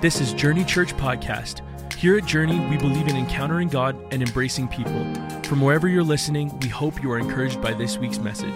[0.00, 1.60] This is Journey Church Podcast.
[1.94, 4.92] Here at Journey, we believe in encountering God and embracing people.
[5.42, 8.54] From wherever you're listening, we hope you are encouraged by this week's message.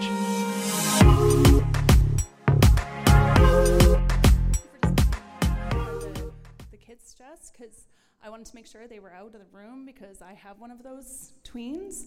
[6.71, 7.87] the kids dress because
[8.23, 10.71] I wanted to make sure they were out of the room because I have one
[10.71, 12.05] of those tweens.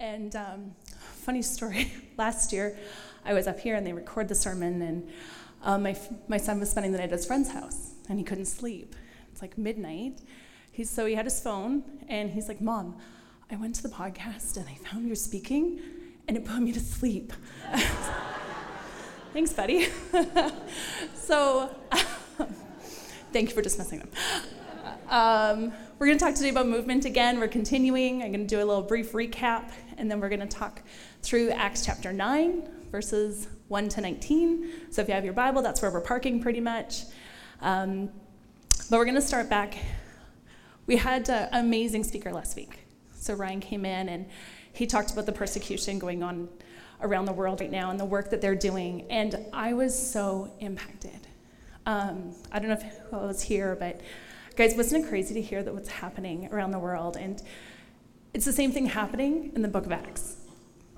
[0.00, 2.78] And um, funny story, last year
[3.22, 5.10] I was up here and they record the sermon, and
[5.60, 5.94] um, my,
[6.26, 8.94] my son was spending the night at his friend's house and he couldn't sleep.
[9.30, 10.20] It's like midnight.
[10.70, 12.96] He's, so he had his phone and he's like, Mom,
[13.50, 15.80] I went to the podcast and I found your speaking
[16.28, 17.32] and it put me to sleep.
[19.32, 19.88] Thanks, buddy.
[21.14, 21.74] so,
[23.32, 24.08] thank you for dismissing them.
[25.08, 27.40] Um, we're going to talk today about movement again.
[27.40, 28.22] We're continuing.
[28.22, 30.82] I'm going to do a little brief recap, and then we're going to talk
[31.22, 34.70] through Acts chapter 9, verses 1 to 19.
[34.90, 37.04] So if you have your Bible, that's where we're parking pretty much.
[37.62, 38.10] Um,
[38.90, 39.78] but we're going to start back.
[40.86, 42.80] We had an amazing speaker last week.
[43.14, 44.26] So Ryan came in and
[44.72, 46.48] he talked about the persecution going on
[47.00, 49.06] around the world right now and the work that they're doing.
[49.10, 51.28] And I was so impacted.
[51.86, 54.00] Um, I don't know if I was here, but
[54.56, 57.16] guys, wasn't it crazy to hear that what's happening around the world?
[57.16, 57.40] And
[58.34, 60.36] it's the same thing happening in the book of Acts.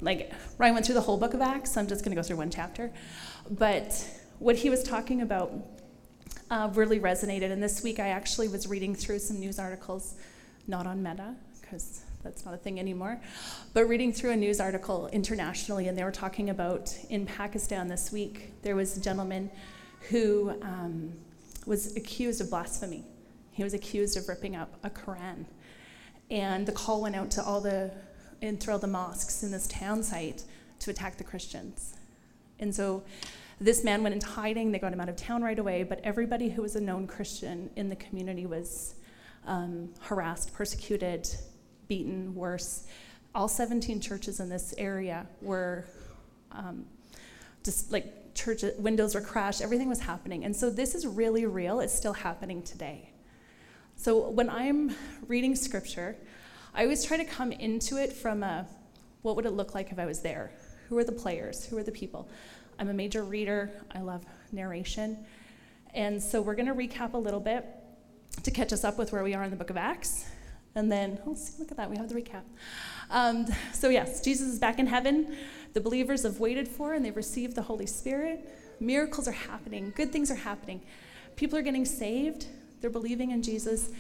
[0.01, 2.27] Like, Ryan went through the whole book of Acts, so I'm just going to go
[2.27, 2.91] through one chapter.
[3.51, 5.53] But what he was talking about
[6.51, 7.51] uh, really resonated.
[7.51, 10.15] And this week I actually was reading through some news articles,
[10.67, 13.21] not on Meta, because that's not a thing anymore,
[13.75, 18.11] but reading through a news article internationally, and they were talking about in Pakistan this
[18.11, 19.51] week, there was a gentleman
[20.09, 21.13] who um,
[21.67, 23.05] was accused of blasphemy.
[23.53, 25.45] He was accused of ripping up a Quran.
[26.31, 27.91] And the call went out to all the,
[28.43, 30.45] and through all the mosques in this town site
[30.81, 31.95] to attack the Christians.
[32.59, 33.03] And so
[33.61, 34.73] this man went into hiding.
[34.73, 37.71] They got him out of town right away, but everybody who was a known Christian
[37.77, 38.97] in the community was
[39.47, 41.29] um, harassed, persecuted,
[41.89, 42.87] beaten, worse.
[43.35, 45.87] All 17 churches in this area were
[46.53, 46.87] um,
[47.63, 50.45] just like church windows were crashed, everything was happening.
[50.45, 53.11] And so this is really real, it's still happening today.
[53.97, 54.95] So when I'm
[55.29, 56.17] reading scripture,
[56.75, 58.67] I always try to come into it from a
[59.23, 60.51] what would it look like if I was there?
[60.89, 61.65] Who are the players?
[61.67, 62.29] Who are the people?
[62.79, 65.19] I'm a major reader, I love narration.
[65.95, 67.65] And so we're going to recap a little bit
[68.43, 70.27] to catch us up with where we are in the book of Acts.
[70.75, 72.43] And then, oh, see, look at that, we have the recap.
[73.11, 75.37] Um, so, yes, Jesus is back in heaven.
[75.73, 78.49] The believers have waited for and they've received the Holy Spirit.
[78.81, 80.83] Miracles are happening, good things are happening.
[81.37, 82.47] People are getting saved,
[82.81, 83.91] they're believing in Jesus,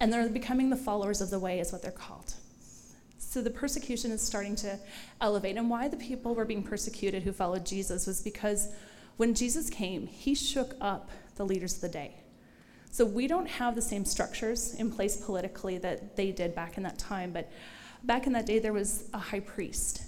[0.00, 2.34] and they're becoming the followers of the way, is what they're called.
[3.34, 4.78] So the persecution is starting to
[5.20, 5.56] elevate.
[5.56, 8.68] And why the people were being persecuted who followed Jesus was because
[9.16, 12.14] when Jesus came, he shook up the leaders of the day.
[12.92, 16.84] So we don't have the same structures in place politically that they did back in
[16.84, 17.50] that time, but
[18.04, 20.02] back in that day there was a high priest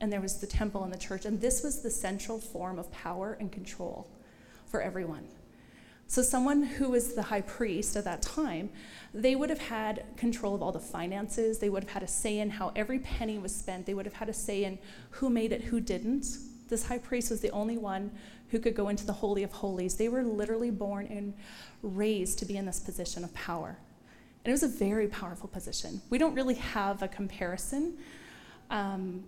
[0.00, 2.92] and there was the temple and the church, and this was the central form of
[2.92, 4.06] power and control
[4.66, 5.26] for everyone.
[6.10, 8.70] So, someone who was the high priest at that time,
[9.12, 11.58] they would have had control of all the finances.
[11.58, 13.84] They would have had a say in how every penny was spent.
[13.84, 14.78] They would have had a say in
[15.10, 16.26] who made it, who didn't.
[16.70, 18.10] This high priest was the only one
[18.48, 19.96] who could go into the Holy of Holies.
[19.96, 21.34] They were literally born and
[21.82, 23.76] raised to be in this position of power.
[24.44, 26.00] And it was a very powerful position.
[26.08, 27.98] We don't really have a comparison.
[28.70, 29.24] Um,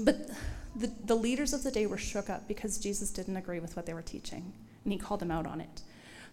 [0.00, 0.28] but
[0.76, 3.86] the, the leaders of the day were shook up because Jesus didn't agree with what
[3.86, 4.52] they were teaching,
[4.84, 5.82] and he called them out on it.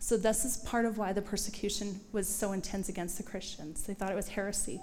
[0.04, 3.84] So, this is part of why the persecution was so intense against the Christians.
[3.84, 4.82] They thought it was heresy.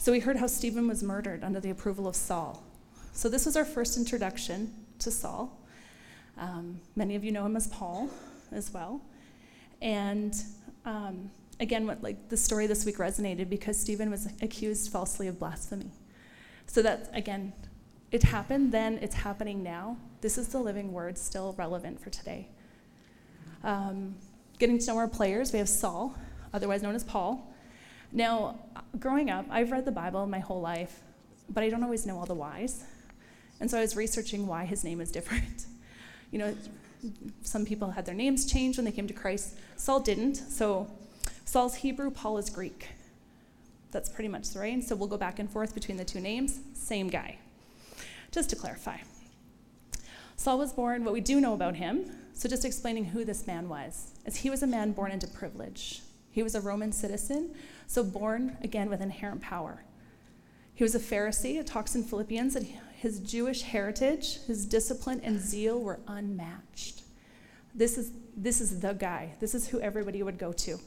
[0.00, 2.60] So, we heard how Stephen was murdered under the approval of Saul.
[3.12, 5.56] So, this was our first introduction to Saul.
[6.36, 8.10] Um, many of you know him as Paul
[8.50, 9.00] as well.
[9.80, 10.34] And
[10.84, 15.38] um, again, what like the story this week resonated because Stephen was accused falsely of
[15.38, 15.92] blasphemy.
[16.66, 17.52] So that again,
[18.10, 19.98] it happened then, it's happening now.
[20.20, 22.48] This is the living word, still relevant for today.
[23.62, 24.14] Um,
[24.58, 26.14] getting to know our players, we have Saul,
[26.52, 27.52] otherwise known as Paul.
[28.12, 28.58] Now,
[28.98, 31.00] growing up, I've read the Bible my whole life,
[31.48, 32.84] but I don't always know all the whys.
[33.60, 35.66] And so I was researching why his name is different.
[36.32, 36.56] You know,
[37.42, 39.56] some people had their names changed when they came to Christ.
[39.74, 40.36] Saul didn't.
[40.36, 40.88] So
[41.44, 42.86] Saul's Hebrew, Paul is Greek.
[43.90, 44.84] That's pretty much the right.
[44.84, 46.60] So we'll go back and forth between the two names.
[46.74, 47.38] Same guy.
[48.30, 48.98] Just to clarify.
[50.36, 52.04] Saul was born, what we do know about him,
[52.40, 56.00] so just explaining who this man was, is he was a man born into privilege.
[56.30, 57.54] He was a Roman citizen,
[57.86, 59.84] so born again with inherent power.
[60.74, 61.60] He was a Pharisee.
[61.60, 62.62] It talks in Philippians that
[62.96, 67.02] his Jewish heritage, his discipline, and zeal were unmatched.
[67.74, 69.34] This is, this is the guy.
[69.38, 70.78] This is who everybody would go to.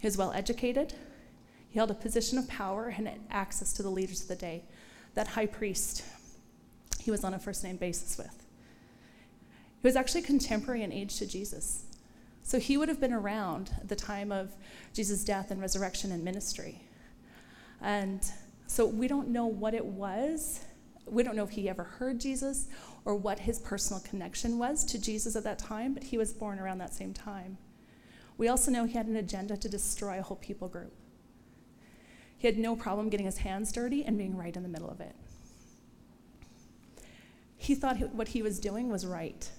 [0.00, 0.92] He was well educated,
[1.70, 4.64] he held a position of power and access to the leaders of the day.
[5.14, 6.04] That high priest,
[7.00, 8.43] he was on a first name basis with.
[9.84, 11.84] He was actually contemporary in age to Jesus.
[12.42, 14.56] So he would have been around at the time of
[14.94, 16.80] Jesus' death and resurrection and ministry.
[17.82, 18.24] And
[18.66, 20.60] so we don't know what it was.
[21.04, 22.68] We don't know if he ever heard Jesus
[23.04, 26.58] or what his personal connection was to Jesus at that time, but he was born
[26.58, 27.58] around that same time.
[28.38, 30.94] We also know he had an agenda to destroy a whole people group.
[32.38, 35.02] He had no problem getting his hands dirty and being right in the middle of
[35.02, 35.14] it.
[37.58, 39.50] He thought what he was doing was right.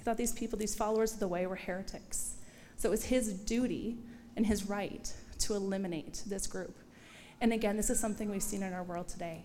[0.00, 2.36] He thought these people, these followers of the way, were heretics.
[2.78, 3.98] So it was his duty
[4.34, 6.74] and his right to eliminate this group.
[7.42, 9.44] And again, this is something we've seen in our world today.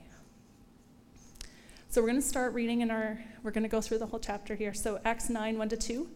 [1.90, 4.20] So we're going to start reading in our, we're going to go through the whole
[4.20, 4.74] chapter here.
[4.74, 6.08] So Acts 9, 1 to 2.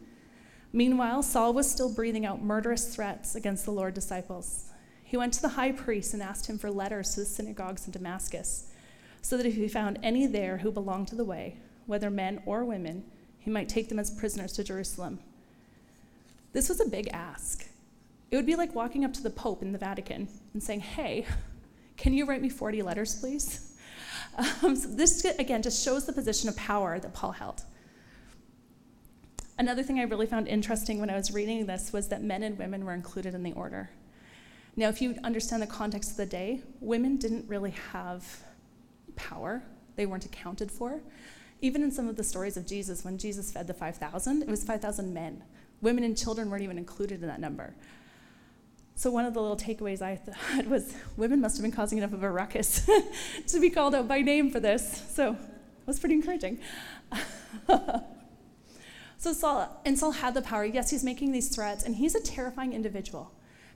[0.71, 4.69] Meanwhile, Saul was still breathing out murderous threats against the Lord disciples.
[5.03, 7.91] He went to the high priest and asked him for letters to the synagogues in
[7.91, 8.71] Damascus,
[9.21, 11.57] so that if he found any there who belonged to the way,
[11.87, 13.03] whether men or women,
[13.39, 15.19] he might take them as prisoners to Jerusalem.
[16.53, 17.65] This was a big ask.
[18.31, 21.25] It would be like walking up to the Pope in the Vatican and saying, Hey,
[21.97, 23.65] can you write me 40 letters, please?
[24.63, 27.63] Um, so this, again, just shows the position of power that Paul held.
[29.57, 32.57] Another thing I really found interesting when I was reading this was that men and
[32.57, 33.89] women were included in the order.
[34.77, 38.43] Now, if you understand the context of the day, women didn't really have
[39.17, 39.61] power,
[39.97, 41.01] they weren't accounted for.
[41.61, 44.63] Even in some of the stories of Jesus, when Jesus fed the 5,000, it was
[44.63, 45.43] 5,000 men.
[45.81, 47.75] Women and children weren't even included in that number.
[48.95, 52.11] So, one of the little takeaways I thought was women must have been causing enough
[52.11, 52.85] of a ruckus
[53.47, 55.05] to be called out by name for this.
[55.13, 56.59] So, it was pretty encouraging.
[59.17, 60.65] so, Saul, and Saul had the power.
[60.65, 63.31] Yes, he's making these threats, and he's a terrifying individual.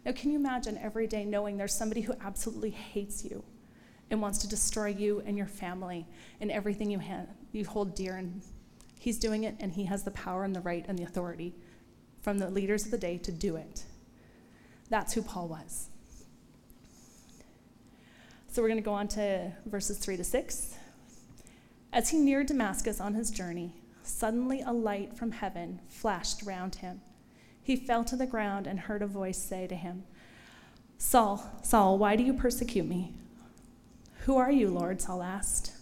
[0.06, 3.44] Now, can you imagine every day knowing there's somebody who absolutely hates you
[4.09, 6.06] and wants to destroy you and your family
[6.41, 8.15] and everything you, ha- you hold dear?
[8.15, 8.41] And
[9.00, 11.55] he's doing it, and he has the power and the right and the authority
[12.21, 13.83] from the leaders of the day to do it.
[14.89, 15.89] That's who Paul was.
[18.47, 20.75] So we're going to go on to verses 3 to 6.
[21.91, 23.73] As he neared Damascus on his journey,
[24.03, 27.01] suddenly a light from heaven flashed round him.
[27.61, 30.03] He fell to the ground and heard a voice say to him,
[30.97, 33.13] Saul, Saul, why do you persecute me?
[34.21, 35.01] Who are you, Lord?
[35.01, 35.72] Saul asked.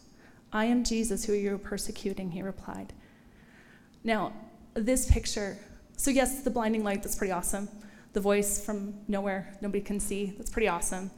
[0.53, 2.93] I am Jesus, who you are persecuting, he replied.
[4.03, 4.33] Now,
[4.73, 5.57] this picture,
[5.97, 7.69] so yes, the blinding light, that's pretty awesome.
[8.13, 11.11] The voice from nowhere, nobody can see, that's pretty awesome.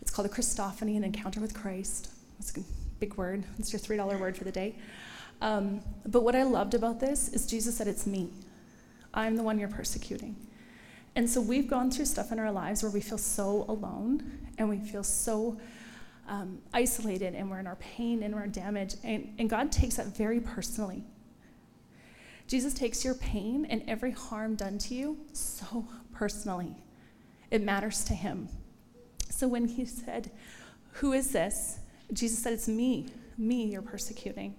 [0.00, 2.10] It's called a Christophany, an encounter with Christ.
[2.38, 2.60] That's a
[3.00, 3.44] big word.
[3.58, 4.76] It's your $3 word for the day.
[5.40, 8.30] Um, but what I loved about this is Jesus said, It's me.
[9.14, 10.36] I'm the one you're persecuting.
[11.16, 14.68] And so we've gone through stuff in our lives where we feel so alone and
[14.68, 15.58] we feel so
[16.28, 18.94] um, isolated and we're in our pain and our damage.
[19.02, 21.02] And, and God takes that very personally.
[22.46, 26.76] Jesus takes your pain and every harm done to you so personally.
[27.50, 28.48] It matters to him.
[29.30, 30.30] So when he said,
[30.92, 31.78] Who is this?
[32.12, 34.54] Jesus said, It's me, me you're persecuting.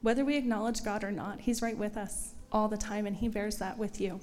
[0.00, 3.28] Whether we acknowledge God or not, He's right with us all the time, and He
[3.28, 4.20] bears that with you.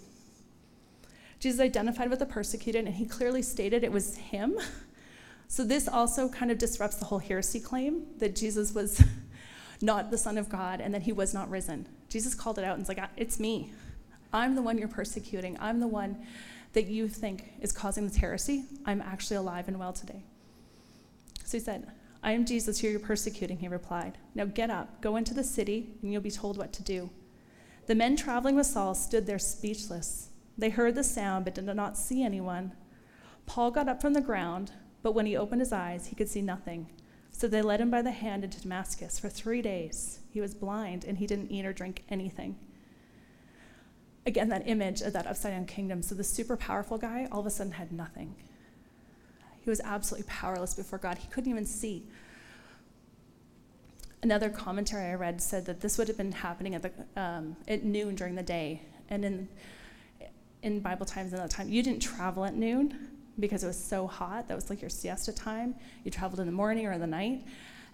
[1.40, 4.58] Jesus identified with the persecuted, and He clearly stated it was Him.
[5.48, 9.04] So this also kind of disrupts the whole heresy claim that Jesus was
[9.82, 11.88] not the Son of God and that He was not risen.
[12.10, 13.72] Jesus called it out and was like, It's me.
[14.34, 15.58] I'm the one you're persecuting.
[15.60, 16.26] I'm the one
[16.74, 18.66] that you think is causing this heresy.
[18.86, 20.24] I'm actually alive and well today.
[21.46, 21.88] So he said,
[22.22, 24.18] I am Jesus who you're persecuting, he replied.
[24.34, 27.12] Now get up, go into the city, and you'll be told what to do.
[27.86, 30.30] The men traveling with Saul stood there speechless.
[30.58, 32.72] They heard the sound, but did not see anyone.
[33.46, 34.72] Paul got up from the ground,
[35.06, 36.88] but when he opened his eyes, he could see nothing.
[37.32, 39.20] So they led him by the hand into Damascus.
[39.20, 42.56] For three days, he was blind, and he didn't eat or drink anything.
[44.26, 46.02] Again, that image of that upside down kingdom.
[46.02, 48.34] So the super powerful guy all of a sudden had nothing.
[49.62, 51.20] He was absolutely powerless before God.
[51.20, 52.08] He couldn't even see.
[54.24, 57.84] Another commentary I read said that this would have been happening at, the, um, at
[57.84, 58.82] noon during the day.
[59.12, 59.50] And in,
[60.64, 64.08] in Bible times in that time, you didn't travel at noon because it was so
[64.08, 64.48] hot.
[64.48, 65.76] That was like your siesta time.
[66.04, 67.46] You traveled in the morning or in the night.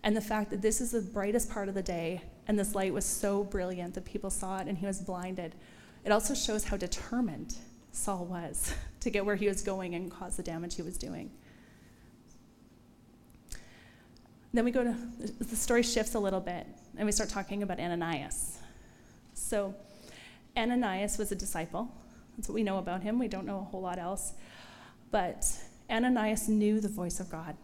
[0.04, 2.94] And the fact that this is the brightest part of the day and this light
[2.94, 5.56] was so brilliant that people saw it and he was blinded,
[6.04, 7.56] it also shows how determined
[7.92, 11.32] Saul was to get where he was going and cause the damage he was doing.
[14.54, 14.96] Then we go to
[15.40, 16.68] the story shifts a little bit
[16.98, 18.58] and we start talking about Ananias.
[19.34, 19.74] So
[20.58, 21.90] Ananias was a disciple.
[22.36, 23.18] That's what we know about him.
[23.18, 24.34] We don't know a whole lot else.
[25.12, 25.46] But
[25.90, 27.56] Ananias knew the voice of God.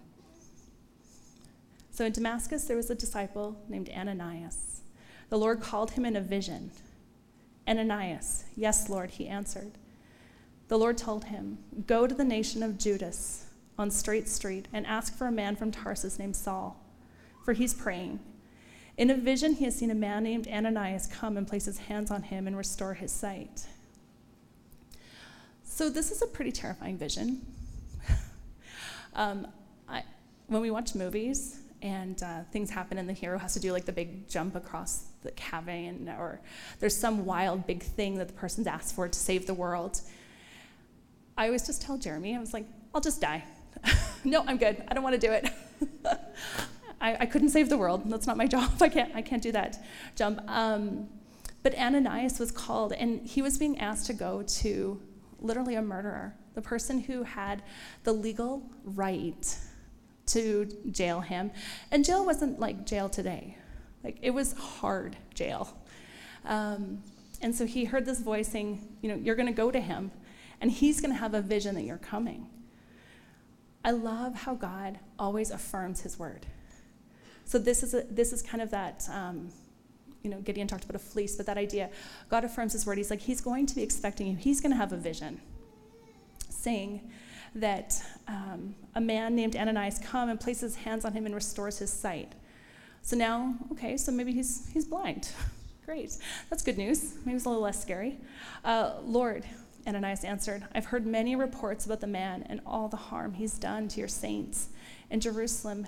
[1.90, 4.82] So in Damascus, there was a disciple named Ananias.
[5.30, 6.72] The Lord called him in a vision.
[7.68, 9.72] Ananias, yes, Lord, he answered.
[10.68, 13.46] The Lord told him, Go to the nation of Judas
[13.78, 16.80] on Straight Street and ask for a man from Tarsus named Saul,
[17.44, 18.20] for he's praying.
[18.98, 22.12] In a vision, he has seen a man named Ananias come and place his hands
[22.12, 23.68] on him and restore his sight.
[25.78, 27.46] So, this is a pretty terrifying vision.
[29.14, 29.46] um,
[29.88, 30.02] I,
[30.48, 33.86] when we watch movies and uh, things happen and the hero has to do like
[33.86, 36.42] the big jump across the cavern, or
[36.80, 40.02] there's some wild big thing that the person's asked for to save the world,
[41.38, 42.66] I always just tell Jeremy, I was like,
[42.96, 43.44] I'll just die.
[44.24, 44.84] no, I'm good.
[44.88, 45.48] I don't want to do it.
[47.00, 48.02] I, I, couldn't save the world.
[48.08, 48.72] That's not my job.
[48.82, 49.78] I can't, I can't do that
[50.16, 50.42] jump.
[50.48, 51.08] Um,
[51.62, 55.00] but Ananias was called, and he was being asked to go to
[55.40, 57.62] literally a murderer, the person who had
[58.04, 59.58] the legal right
[60.28, 61.52] to jail him.
[61.92, 63.58] And jail wasn't like jail today,
[64.04, 65.78] like it was hard jail.
[66.46, 67.04] Um,
[67.42, 70.12] and so he heard this voice saying, You know, you're going to go to him,
[70.62, 72.48] and he's going to have a vision that you're coming.
[73.84, 76.46] I love how God always affirms his word.
[77.46, 79.50] So this is, a, this is kind of that, um,
[80.28, 81.90] you know, Gideon talked about a fleece, but that idea,
[82.28, 82.98] God affirms his word.
[82.98, 84.36] He's like, he's going to be expecting you.
[84.36, 85.40] He's going to have a vision
[86.50, 87.10] saying
[87.56, 91.92] that um, a man named Ananias come and places hands on him and restores his
[91.92, 92.34] sight.
[93.04, 95.30] So now, okay, so maybe he's, he's blind.
[95.86, 96.18] Great.
[96.50, 97.16] That's good news.
[97.24, 98.18] Maybe it's a little less scary.
[98.66, 99.46] Uh, Lord,
[99.88, 103.88] Ananias answered, I've heard many reports about the man and all the harm he's done
[103.88, 104.68] to your saints
[105.10, 105.88] in Jerusalem,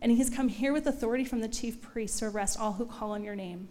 [0.00, 2.86] and he has come here with authority from the chief priests to arrest all who
[2.86, 3.68] call on your name.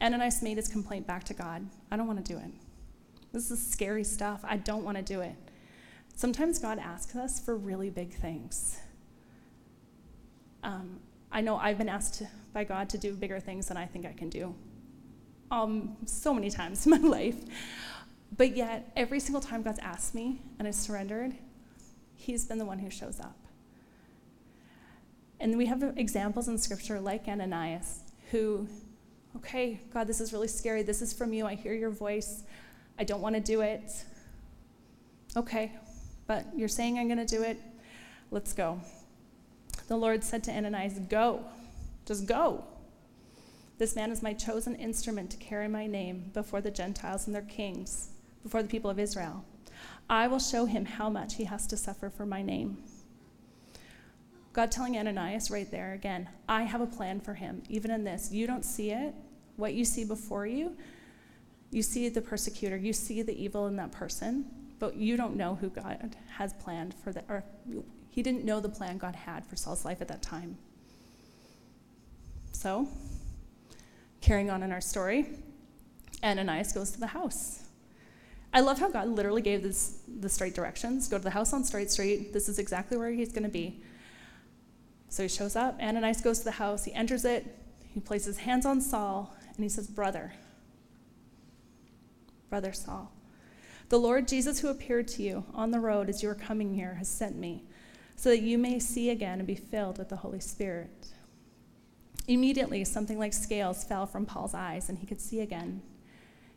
[0.00, 1.66] Ananias made his complaint back to God.
[1.90, 2.50] I don't want to do it.
[3.32, 4.40] This is scary stuff.
[4.44, 5.34] I don't want to do it.
[6.14, 8.78] Sometimes God asks us for really big things.
[10.62, 11.00] Um,
[11.32, 14.12] I know I've been asked by God to do bigger things than I think I
[14.12, 14.54] can do
[15.50, 17.36] um, so many times in my life.
[18.36, 21.34] But yet, every single time God's asked me and I've surrendered,
[22.16, 23.36] He's been the one who shows up.
[25.40, 28.00] And we have examples in Scripture like Ananias,
[28.30, 28.68] who,
[29.36, 30.82] okay, God, this is really scary.
[30.82, 31.46] This is from you.
[31.46, 32.42] I hear your voice.
[32.98, 33.92] I don't want to do it.
[35.36, 35.72] Okay,
[36.26, 37.58] but you're saying I'm going to do it.
[38.30, 38.80] Let's go.
[39.88, 41.44] The Lord said to Ananias, Go.
[42.06, 42.64] Just go.
[43.78, 47.42] This man is my chosen instrument to carry my name before the Gentiles and their
[47.42, 48.10] kings
[48.42, 49.44] before the people of Israel.
[50.08, 52.78] I will show him how much he has to suffer for my name.
[54.54, 58.30] God telling Ananias right there again, I have a plan for him, even in this.
[58.32, 59.12] You don't see it.
[59.56, 60.76] What you see before you,
[61.70, 64.44] you see the persecutor, you see the evil in that person,
[64.78, 67.44] but you don't know who God has planned for that, or
[68.10, 70.56] he didn't know the plan God had for Saul's life at that time.
[72.52, 72.88] So,
[74.20, 75.26] carrying on in our story,
[76.22, 77.64] Ananias goes to the house.
[78.52, 81.08] I love how God literally gave this the straight directions.
[81.08, 82.32] Go to the house on Straight Street.
[82.32, 83.82] This is exactly where he's going to be.
[85.14, 85.80] So he shows up.
[85.80, 86.84] Ananias goes to the house.
[86.84, 87.46] He enters it.
[87.92, 90.32] He places his hands on Saul, and he says, Brother,
[92.50, 93.12] Brother Saul,
[93.88, 96.94] the Lord Jesus who appeared to you on the road as you were coming here
[96.94, 97.62] has sent me,
[98.16, 101.08] so that you may see again and be filled with the Holy Spirit.
[102.26, 105.80] Immediately, something like scales fell from Paul's eyes, and he could see again.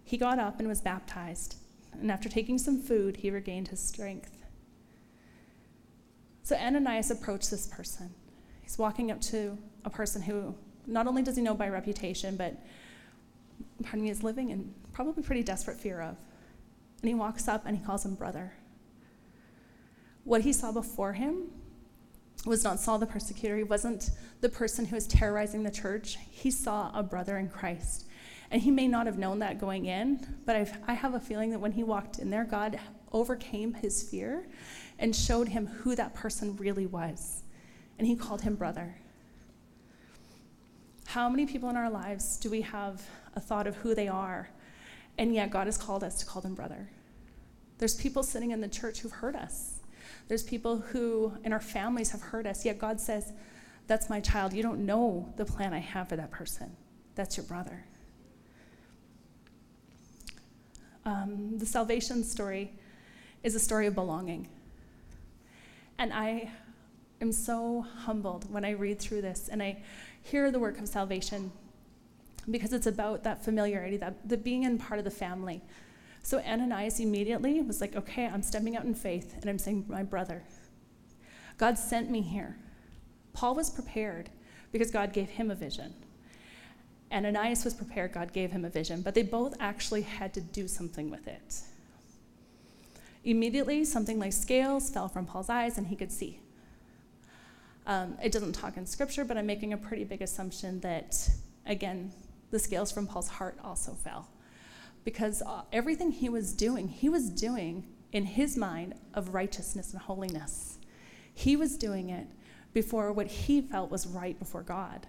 [0.04, 1.58] He got up and was baptized
[2.00, 4.38] and after taking some food, he regained his strength.
[6.44, 8.14] So Ananias approached this person.
[8.68, 10.54] He's walking up to a person who
[10.86, 12.54] not only does he know by reputation, but
[13.82, 16.18] pardon me, is living in probably pretty desperate fear of.
[17.02, 18.52] And he walks up and he calls him brother.
[20.26, 21.44] What he saw before him
[22.46, 23.56] was not Saul the persecutor.
[23.56, 24.10] He wasn't
[24.42, 26.18] the person who was terrorizing the church.
[26.30, 28.04] He saw a brother in Christ
[28.52, 31.52] and he may not have known that going in, but I've, I have a feeling
[31.52, 32.78] that when he walked in there, God
[33.14, 34.46] overcame his fear
[35.00, 37.44] and showed him who that person really was.
[37.98, 38.96] And he called him brother.
[41.06, 43.02] How many people in our lives do we have
[43.36, 44.50] a thought of who they are,
[45.18, 46.90] and yet God has called us to call them brother?
[47.78, 49.80] There's people sitting in the church who've hurt us.
[50.28, 53.32] There's people who in our families have hurt us, yet God says,
[53.88, 54.54] That's my child.
[54.54, 56.76] You don't know the plan I have for that person.
[57.16, 57.86] That's your brother.
[61.06, 62.74] Um, the salvation story
[63.42, 64.50] is a story of belonging.
[65.98, 66.52] And I
[67.22, 69.78] am so humbled when I read through this and I
[70.24, 71.52] hear the work of salvation.
[72.50, 75.62] because it's about that familiarity, that the being in part of the family.
[76.24, 80.04] So Ananias immediately was like, okay, I'm stepping out in faith and I'm saying, my
[80.04, 80.44] brother,
[81.58, 82.58] God sent me here.
[83.34, 84.30] Paul was prepared
[84.72, 85.94] because God gave him a vision.
[87.12, 90.68] Ananias was prepared, God gave him a vision, but they both actually had to do
[90.68, 91.62] something with it.
[93.24, 96.40] Immediately, something like scales fell from Paul's eyes and he could see.
[97.88, 101.30] Um, it doesn't talk in scripture, but I'm making a pretty big assumption that,
[101.66, 102.12] again,
[102.52, 104.28] the scales from Paul's heart also fell.
[105.06, 110.02] Because uh, everything he was doing, he was doing in his mind of righteousness and
[110.02, 110.80] holiness.
[111.34, 112.28] He was doing it
[112.74, 115.08] before what he felt was right before God.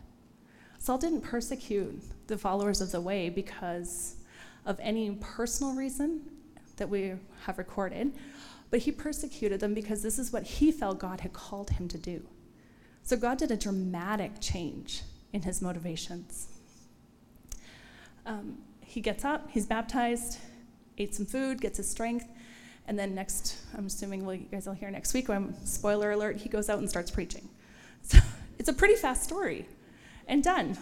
[0.78, 4.16] Saul didn't persecute the followers of the way because
[4.64, 6.22] of any personal reason
[6.76, 8.12] that we have recorded,
[8.70, 11.98] but he persecuted them because this is what he felt God had called him to
[11.98, 12.22] do.
[13.08, 15.00] So God did a dramatic change
[15.32, 16.48] in his motivations.
[18.26, 20.38] Um, he gets up, he's baptized,
[20.98, 22.26] ate some food, gets his strength,
[22.86, 26.36] and then next, I'm assuming well, you guys will hear next week, when, spoiler alert,
[26.36, 27.48] he goes out and starts preaching.
[28.02, 28.18] So
[28.58, 29.66] it's a pretty fast story
[30.26, 30.76] and done.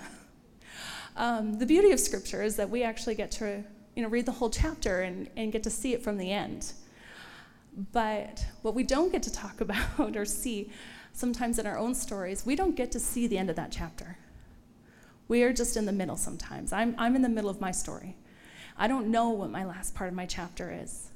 [1.17, 3.63] Um, the beauty of Scripture is that we actually get to
[3.95, 6.73] you know, read the whole chapter and, and get to see it from the end.
[7.93, 10.73] But what we don't get to talk about or see
[11.17, 14.19] sometimes in our own stories, we don't get to see the end of that chapter.
[15.29, 16.73] We are just in the middle sometimes.
[16.73, 18.17] I'm, I'm in the middle of my story.
[18.77, 21.09] I don't know what my last part of my chapter is.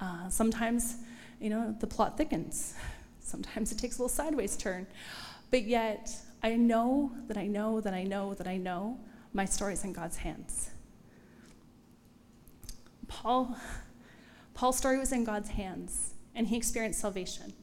[0.00, 0.96] Uh, sometimes,
[1.40, 2.74] you know, the plot thickens.
[3.20, 4.86] Sometimes it takes a little sideways turn.
[5.50, 8.98] But yet, I know that I know that I know that I know
[9.32, 10.70] my story's in God's hands.
[13.08, 13.56] Paul,
[14.52, 17.54] Paul's story was in God's hands, and he experienced salvation.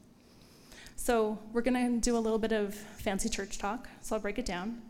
[1.04, 4.38] So we're going to do a little bit of fancy church talk, so I'll break
[4.38, 4.80] it down.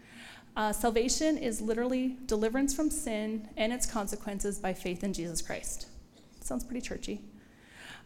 [0.54, 5.86] Uh, salvation is literally deliverance from sin and its consequences by faith in Jesus Christ.
[6.42, 7.22] Sounds pretty churchy.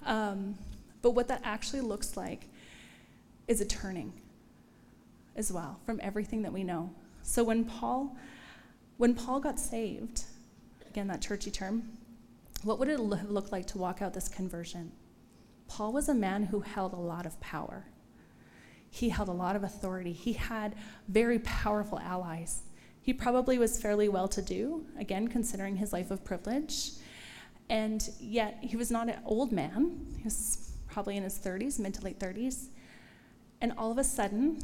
[0.05, 0.55] Um,
[1.03, 2.47] but what that actually looks like
[3.49, 4.12] is a turning
[5.35, 6.88] as well from everything that we know.
[7.25, 8.16] So when Paul,
[8.99, 10.23] when Paul got saved,
[10.88, 11.83] again that churchy term,
[12.62, 14.92] what would it looked like to walk out this conversion?
[15.66, 17.87] Paul was a man who held a lot of power.
[18.90, 20.12] He held a lot of authority.
[20.12, 20.75] He had
[21.09, 22.62] very powerful allies.
[23.01, 26.92] He probably was fairly well to do, again, considering his life of privilege.
[27.68, 30.07] And yet, he was not an old man.
[30.16, 32.68] He was probably in his 30s, mid to late 30s.
[33.61, 34.59] And all of a sudden,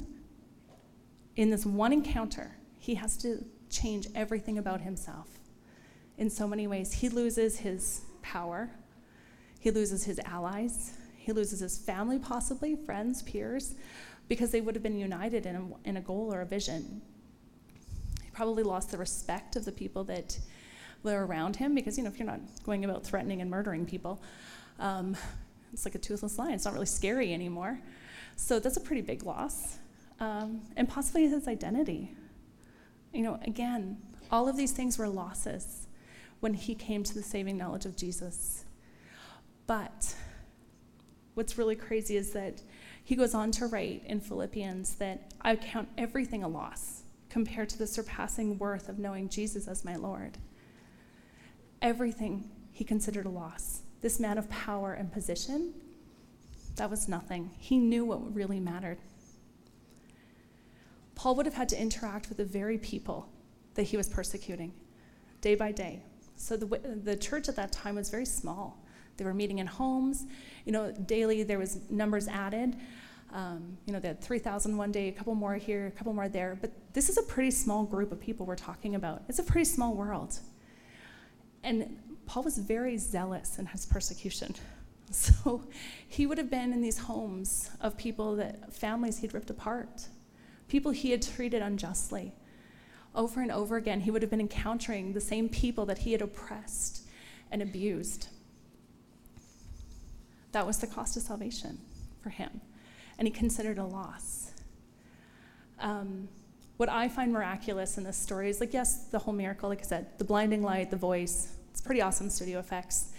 [1.37, 5.29] in this one encounter, he has to change everything about himself
[6.19, 6.93] in so many ways.
[6.93, 8.71] He loses his power,
[9.61, 13.77] he loses his allies, he loses his family, possibly, friends, peers,
[14.27, 17.01] because they would have been united in a, in a goal or a vision.
[18.23, 20.37] He probably lost the respect of the people that
[21.05, 24.21] were around him because, you know, if you're not going about threatening and murdering people,
[24.81, 25.17] um,
[25.73, 26.55] it's like a toothless lion.
[26.55, 27.79] It's not really scary anymore.
[28.35, 29.79] So that's a pretty big loss.
[30.19, 32.17] Um, and possibly his identity.
[33.13, 33.99] You know, again,
[34.31, 35.87] all of these things were losses
[36.41, 38.65] when he came to the saving knowledge of Jesus.
[39.69, 40.17] But
[41.35, 42.63] what's really crazy is that
[43.05, 47.79] he goes on to write in Philippians that I count everything a loss compared to
[47.79, 50.39] the surpassing worth of knowing Jesus as my Lord.
[51.81, 53.83] Everything he considered a loss.
[54.01, 55.75] This man of power and position,
[56.77, 57.51] that was nothing.
[57.59, 58.99] He knew what really mattered.
[61.15, 63.29] Paul would have had to interact with the very people
[63.75, 64.73] that he was persecuting
[65.41, 66.03] day by day.
[66.37, 66.67] So the,
[67.05, 68.82] the church at that time was very small.
[69.17, 70.27] They were meeting in homes.
[70.65, 72.77] You know, daily there was numbers added.
[73.33, 76.29] Um, you know, they had 3,000 one day, a couple more here, a couple more
[76.29, 76.59] there.
[76.61, 79.23] But this is a pretty small group of people we're talking about.
[79.29, 80.39] It's a pretty small world.
[81.63, 84.55] And Paul was very zealous in his persecution.
[85.11, 85.65] So
[86.09, 90.07] he would have been in these homes of people that families he'd ripped apart,
[90.69, 92.33] people he had treated unjustly.
[93.15, 96.23] Over and over again, he would have been encountering the same people that he had
[96.23, 97.07] oppressed
[97.51, 98.29] and abused.
[100.53, 101.79] That was the cost of salvation
[102.23, 102.61] for him,
[103.19, 104.53] and he considered a loss.
[105.81, 106.29] Um,
[106.77, 109.85] what I find miraculous in this story is like, yes, the whole miracle, like I
[109.85, 113.11] said, the blinding light, the voice, it's pretty awesome studio effects.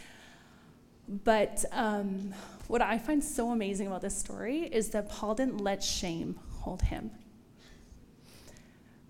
[1.08, 2.34] But um,
[2.68, 6.82] what I find so amazing about this story is that Paul didn't let shame hold
[6.84, 7.12] him.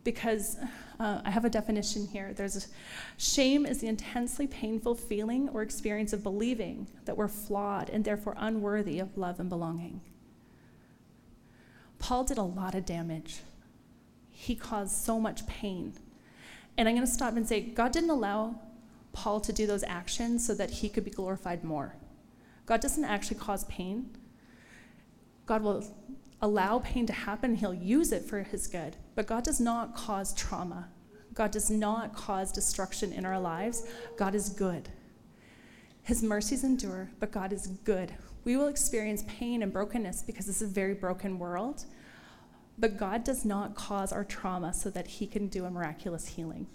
[0.03, 0.57] Because
[0.99, 2.33] uh, I have a definition here.
[2.33, 2.61] There's a,
[3.17, 8.35] shame is the intensely painful feeling or experience of believing that we're flawed and therefore
[8.37, 10.01] unworthy of love and belonging.
[11.99, 13.39] Paul did a lot of damage.
[14.29, 15.93] He caused so much pain.
[16.77, 18.59] And I'm going to stop and say, God didn't allow
[19.13, 21.95] Paul to do those actions so that he could be glorified more.
[22.65, 24.09] God doesn't actually cause pain.
[25.45, 25.85] God will
[26.43, 28.97] allow pain to happen, He'll use it for His good.
[29.15, 30.89] But God does not cause trauma.
[31.34, 33.88] God does not cause destruction in our lives.
[34.17, 34.89] God is good.
[36.03, 38.13] His mercies endure, but God is good.
[38.43, 41.86] We will experience pain and brokenness because this is a very broken world.
[42.77, 46.67] But God does not cause our trauma so that He can do a miraculous healing.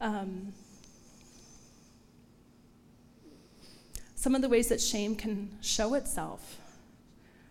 [0.00, 0.52] Um,
[4.16, 6.58] some of the ways that shame can show itself.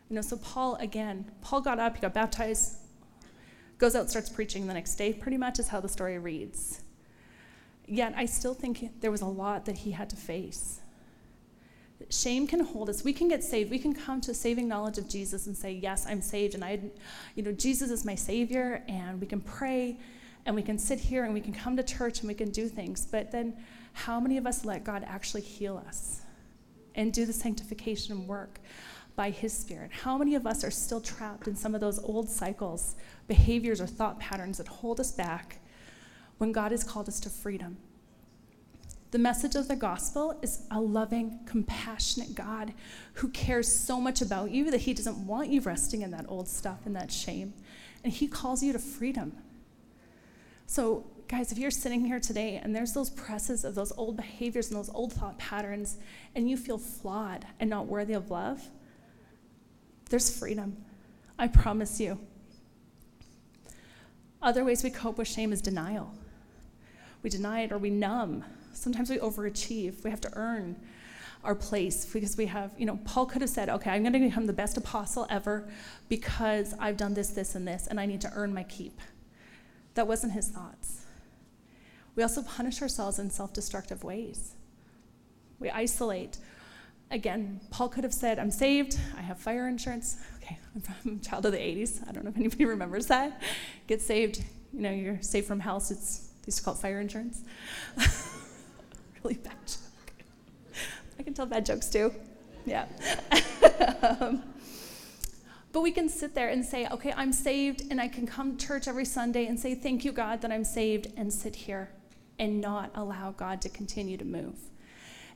[0.09, 2.77] You know, so Paul, again, Paul got up, he got baptized,
[3.77, 6.81] goes out, starts preaching the next day, pretty much is how the story reads.
[7.85, 10.81] Yet I still think there was a lot that he had to face.
[12.09, 13.03] Shame can hold us.
[13.03, 13.71] We can get saved.
[13.71, 16.63] We can come to a saving knowledge of Jesus and say, Yes, I'm saved, and
[16.63, 16.79] I,
[17.35, 19.97] you know, Jesus is my Savior, and we can pray,
[20.45, 22.67] and we can sit here, and we can come to church, and we can do
[22.67, 23.05] things.
[23.05, 23.57] But then,
[23.93, 26.21] how many of us let God actually heal us
[26.93, 28.59] and do the sanctification work
[29.17, 29.91] by His Spirit?
[29.91, 32.95] How many of us are still trapped in some of those old cycles,
[33.27, 35.59] behaviors, or thought patterns that hold us back
[36.37, 37.77] when God has called us to freedom?
[39.11, 42.73] The message of the gospel is a loving, compassionate God
[43.13, 46.47] who cares so much about you that he doesn't want you resting in that old
[46.47, 47.53] stuff and that shame.
[48.03, 49.33] And he calls you to freedom.
[50.65, 54.67] So, guys, if you're sitting here today and there's those presses of those old behaviors
[54.69, 55.97] and those old thought patterns,
[56.35, 58.69] and you feel flawed and not worthy of love,
[60.09, 60.77] there's freedom.
[61.37, 62.19] I promise you.
[64.41, 66.13] Other ways we cope with shame is denial.
[67.23, 68.43] We deny it or we numb
[68.77, 70.03] Sometimes we overachieve.
[70.03, 70.75] We have to earn
[71.43, 74.19] our place because we have, you know, Paul could have said, okay, I'm going to
[74.19, 75.67] become the best apostle ever
[76.09, 78.99] because I've done this, this, and this, and I need to earn my keep.
[79.95, 81.05] That wasn't his thoughts.
[82.15, 84.53] We also punish ourselves in self destructive ways.
[85.59, 86.37] We isolate.
[87.09, 90.17] Again, Paul could have said, I'm saved, I have fire insurance.
[90.37, 92.07] Okay, I'm from a child of the 80s.
[92.07, 93.41] I don't know if anybody remembers that.
[93.87, 94.43] Get saved,
[94.73, 97.43] you know, you're saved from so it's, they used to call it fire insurance.
[99.23, 100.23] really bad joke.
[101.17, 102.13] I can tell bad jokes too.
[102.65, 102.85] Yeah.
[104.19, 104.43] um,
[105.71, 108.67] but we can sit there and say, okay, I'm saved, and I can come to
[108.67, 111.89] church every Sunday and say, thank you, God, that I'm saved, and sit here
[112.39, 114.55] and not allow God to continue to move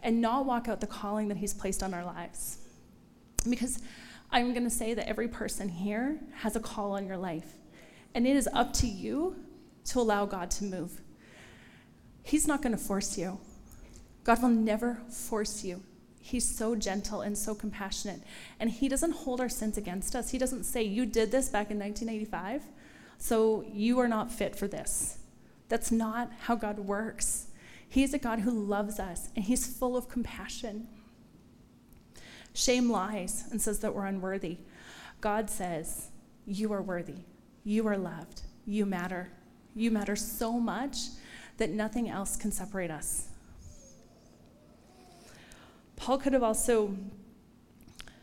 [0.04, 2.58] and not walk out the calling that He's placed on our lives.
[3.50, 3.82] Because
[4.32, 7.54] I'm going to say that every person here has a call on your life,
[8.16, 9.36] and it is up to you
[9.86, 11.02] to allow God to move.
[12.24, 13.40] He's not going to force you.
[14.24, 15.84] God will never force you.
[16.20, 18.22] He's so gentle and so compassionate.
[18.60, 20.30] And He doesn't hold our sins against us.
[20.30, 22.62] He doesn't say, You did this back in 1985,
[23.18, 25.18] so you are not fit for this.
[25.68, 27.48] That's not how God works.
[27.92, 30.88] He's a God who loves us, and He's full of compassion.
[32.54, 34.60] Shame lies and says that we're unworthy.
[35.20, 36.08] God says,
[36.46, 37.26] You are worthy.
[37.66, 38.44] You are loved.
[38.66, 39.30] You matter.
[39.76, 41.00] You matter so much
[41.58, 43.28] that nothing else can separate us.
[45.98, 46.96] Paul could have also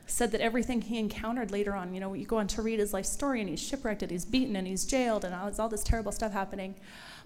[0.06, 2.94] said that everything he encountered later on, you know, you go on to read his
[2.94, 5.84] life story and he's shipwrecked and he's beaten and he's jailed and all, all this
[5.84, 6.74] terrible stuff happening.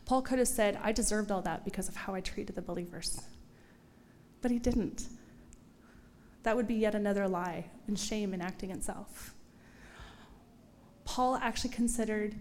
[0.04, 3.20] Paul could have said, I deserved all that because of how I treated the believers.
[4.40, 5.06] But he didn't.
[6.42, 9.34] That would be yet another lie and shame enacting itself.
[11.04, 12.34] Paul actually considered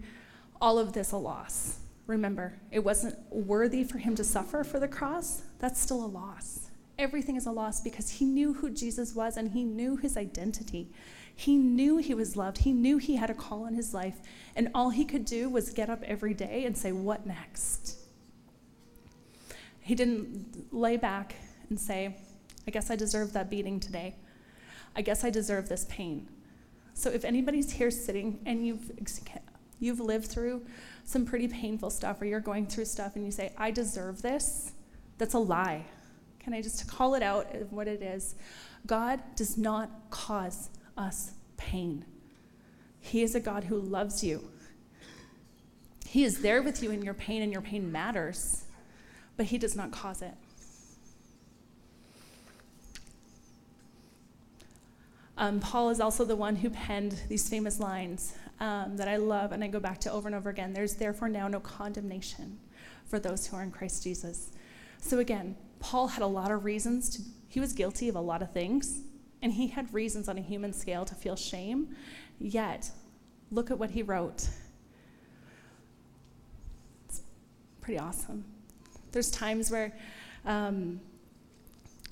[0.60, 1.78] all of this a loss.
[2.06, 5.42] Remember, it wasn't worthy for him to suffer for the cross.
[5.60, 6.70] That's still a loss
[7.02, 10.90] everything is a loss because he knew who Jesus was and he knew his identity.
[11.34, 12.58] He knew he was loved.
[12.58, 14.20] He knew he had a call on his life.
[14.54, 17.98] And all he could do was get up every day and say, What next?
[19.80, 21.34] He didn't lay back
[21.68, 22.16] and say,
[22.66, 24.14] I guess I deserve that beating today.
[24.94, 26.28] I guess I deserve this pain.
[26.94, 28.90] So if anybody's here sitting and you've
[29.80, 30.64] you've lived through
[31.04, 34.72] some pretty painful stuff or you're going through stuff and you say, I deserve this,
[35.18, 35.84] that's a lie.
[36.38, 38.36] Can I just call it out of what it is?
[38.86, 42.04] God does not cause us pain.
[43.00, 44.48] He is a God who loves you.
[46.06, 48.64] He is there with you in your pain, and your pain matters,
[49.36, 50.34] but He does not cause it.
[55.38, 59.50] Um, Paul is also the one who penned these famous lines um, that I love
[59.52, 60.72] and I go back to over and over again.
[60.72, 62.58] There's therefore now no condemnation
[63.06, 64.52] for those who are in Christ Jesus.
[64.98, 68.40] So again, Paul had a lot of reasons to, he was guilty of a lot
[68.40, 69.00] of things,
[69.42, 71.94] and he had reasons on a human scale to feel shame.
[72.38, 72.90] Yet,
[73.50, 74.48] look at what he wrote.
[77.08, 77.22] It's
[77.80, 78.44] pretty awesome.
[79.10, 79.92] There's times where,
[80.46, 81.00] um,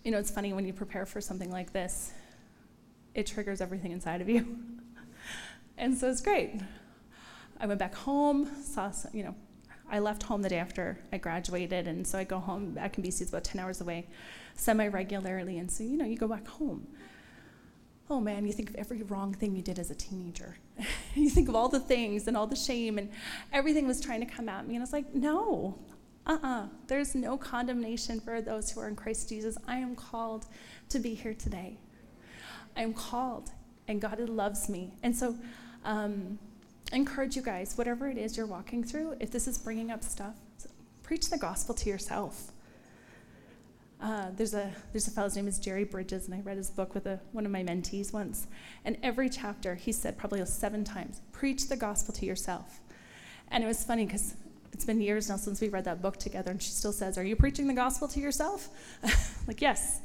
[0.05, 2.13] you know, it's funny when you prepare for something like this,
[3.15, 4.59] it triggers everything inside of you.
[5.79, 6.61] and so it's great.
[7.61, 9.35] I went back home, saw, some, you know,
[9.91, 13.05] I left home the day after I graduated, and so I go home back in
[13.05, 14.07] BC, it's about 10 hours away,
[14.55, 16.87] semi regularly, and so, you know, you go back home.
[18.13, 20.57] Oh man, you think of every wrong thing you did as a teenager.
[21.15, 23.09] you think of all the things and all the shame, and
[23.53, 25.79] everything was trying to come at me, and I was like, no,
[26.27, 26.49] uh uh-uh.
[26.49, 29.57] uh, there's no condemnation for those who are in Christ Jesus.
[29.69, 30.47] I am called
[30.89, 31.79] to be here today.
[32.77, 33.51] I am called,
[33.87, 34.93] and God loves me.
[35.05, 35.37] And so,
[35.85, 36.37] um,
[36.93, 40.03] I encourage you guys, whatever it is you're walking through, if this is bringing up
[40.03, 40.35] stuff,
[41.05, 42.51] preach the gospel to yourself.
[44.01, 46.95] Uh, there's a there's a fellow's name is Jerry Bridges, and I read his book
[46.95, 48.47] with a, one of my mentees once.
[48.85, 52.81] And every chapter, he said probably seven times, "Preach the gospel to yourself."
[53.49, 54.37] And it was funny because
[54.73, 57.25] it's been years now since we read that book together, and she still says, "Are
[57.25, 58.69] you preaching the gospel to yourself?"
[59.47, 60.01] like, yes.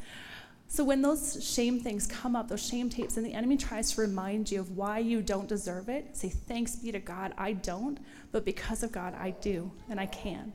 [0.68, 4.02] So when those shame things come up, those shame tapes, and the enemy tries to
[4.02, 8.00] remind you of why you don't deserve it, say, Thanks be to God, I don't,
[8.32, 10.52] but because of God, I do, and I can.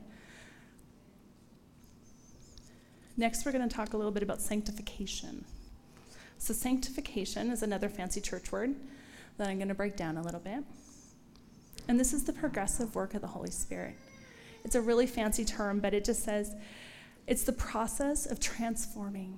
[3.21, 5.45] Next, we're going to talk a little bit about sanctification.
[6.39, 8.73] So, sanctification is another fancy church word
[9.37, 10.63] that I'm going to break down a little bit.
[11.87, 13.93] And this is the progressive work of the Holy Spirit.
[14.65, 16.55] It's a really fancy term, but it just says
[17.27, 19.37] it's the process of transforming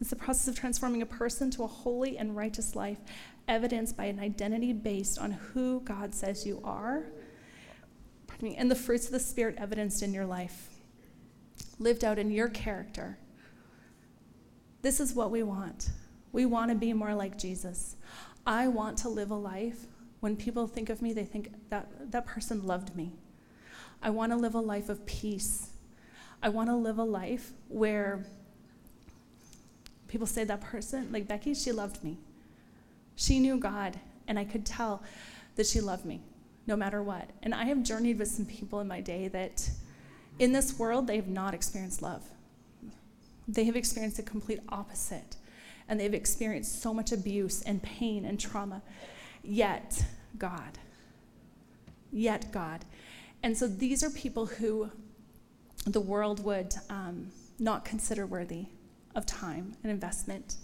[0.00, 2.98] it's the process of transforming a person to a holy and righteous life,
[3.48, 7.06] evidenced by an identity based on who God says you are,
[8.40, 10.73] me, and the fruits of the Spirit evidenced in your life,
[11.78, 13.18] lived out in your character.
[14.82, 15.90] This is what we want.
[16.32, 17.96] We want to be more like Jesus.
[18.46, 19.86] I want to live a life
[20.24, 23.12] when people think of me, they think that that person loved me.
[24.02, 25.68] I want to live a life of peace.
[26.42, 28.24] I want to live a life where
[30.08, 32.16] people say that person, like Becky, she loved me.
[33.16, 35.02] She knew God, and I could tell
[35.56, 36.22] that she loved me
[36.66, 37.28] no matter what.
[37.42, 39.68] And I have journeyed with some people in my day that
[40.38, 42.22] in this world, they have not experienced love.
[43.46, 45.36] They have experienced the complete opposite.
[45.88, 48.82] And they've experienced so much abuse and pain and trauma.
[49.42, 50.04] Yet,
[50.38, 50.78] God.
[52.10, 52.84] Yet, God.
[53.42, 54.90] And so these are people who
[55.86, 58.66] the world would um, not consider worthy
[59.14, 60.56] of time and investment.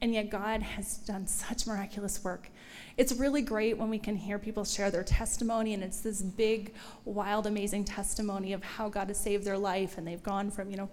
[0.00, 2.48] And yet, God has done such miraculous work.
[2.96, 6.74] It's really great when we can hear people share their testimony, and it's this big,
[7.04, 10.76] wild, amazing testimony of how God has saved their life, and they've gone from, you
[10.76, 10.88] know,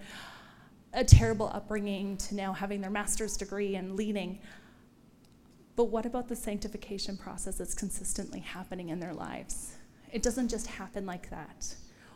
[0.94, 4.40] a terrible upbringing to now having their master's degree and leading.
[5.76, 9.76] But what about the sanctification process that's consistently happening in their lives?
[10.12, 11.74] It doesn't just happen like that.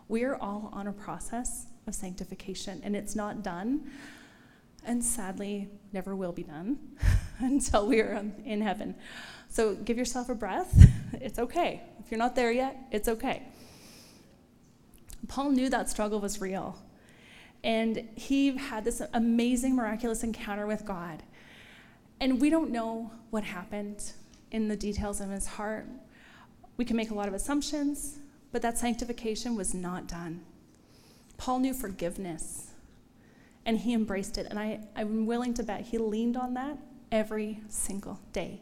[0.07, 3.91] We're all on a process of sanctification, and it's not done
[4.85, 6.77] and sadly never will be done
[7.39, 8.95] until we are in heaven.
[9.49, 10.87] So give yourself a breath.
[11.21, 11.81] It's okay.
[12.03, 13.43] If you're not there yet, it's okay.
[15.27, 16.77] Paul knew that struggle was real.
[17.63, 21.23] And he had this amazing, miraculous encounter with God.
[22.19, 24.11] And we don't know what happened
[24.51, 25.87] in the details of his heart.
[26.77, 28.19] We can make a lot of assumptions,
[28.51, 30.41] but that sanctification was not done.
[31.37, 32.64] Paul knew forgiveness
[33.65, 34.47] and he embraced it.
[34.49, 36.77] And I, I'm willing to bet he leaned on that
[37.11, 38.61] every single day.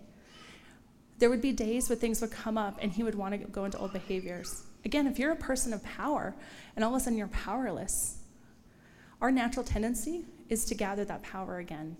[1.20, 3.66] There would be days where things would come up and he would want to go
[3.66, 4.64] into old behaviors.
[4.86, 6.36] Again, if you're a person of power
[6.76, 8.18] and all of a sudden you're powerless,
[9.22, 11.96] our natural tendency is to gather that power again.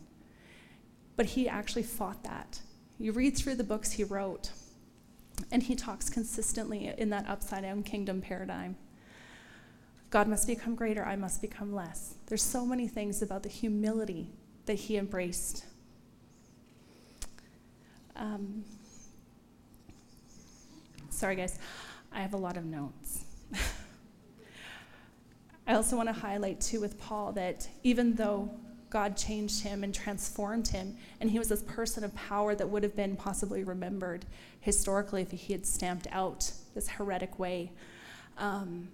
[1.16, 2.60] But he actually fought that.
[3.00, 4.52] You read through the books he wrote,
[5.52, 8.76] and he talks consistently in that upside down kingdom paradigm.
[10.14, 12.14] God must become greater, I must become less.
[12.28, 14.30] There's so many things about the humility
[14.68, 15.66] that he embraced.
[18.16, 18.64] Um,
[21.10, 21.58] sorry, guys,
[22.12, 23.26] I have a lot of notes.
[25.66, 28.52] I also want to highlight, too, with Paul, that even though
[28.92, 32.84] God changed him and transformed him, and he was this person of power that would
[32.84, 34.28] have been possibly remembered
[34.60, 37.72] historically if he had stamped out this heretic way.
[38.38, 38.90] Um,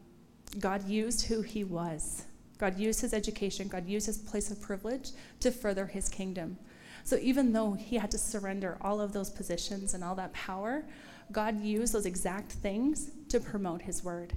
[0.57, 2.23] God used who he was.
[2.57, 6.57] God used his education, God used his place of privilege to further his kingdom.
[7.03, 10.83] So even though he had to surrender all of those positions and all that power,
[11.31, 14.33] God used those exact things to promote his word.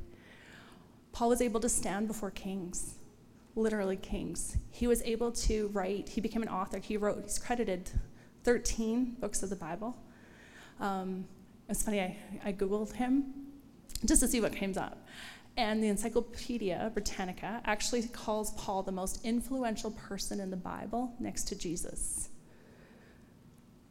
[1.12, 2.94] Paul was able to stand before kings,
[3.56, 4.56] literally kings.
[4.70, 6.78] He was able to write, he became an author.
[6.78, 7.90] He wrote, he's credited
[8.44, 9.96] 13 books of the Bible.
[10.80, 11.26] Um,
[11.68, 13.34] it's funny, I, I Googled him
[14.04, 14.98] just to see what came up.
[15.56, 21.44] And the Encyclopedia Britannica actually calls Paul the most influential person in the Bible next
[21.48, 22.30] to Jesus.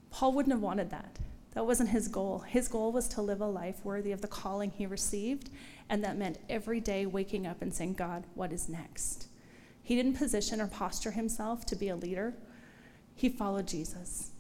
[0.09, 1.19] Paul wouldn't have wanted that.
[1.53, 2.39] That wasn't his goal.
[2.39, 5.49] His goal was to live a life worthy of the calling he received,
[5.89, 9.27] and that meant every day waking up and saying, God, what is next?
[9.83, 12.33] He didn't position or posture himself to be a leader,
[13.13, 14.31] he followed Jesus.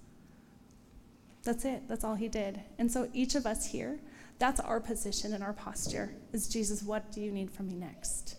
[1.43, 1.87] That's it.
[1.87, 2.61] That's all he did.
[2.77, 3.99] And so each of us here,
[4.41, 8.37] that's our position and our posture is Jesus, what do you need from me next?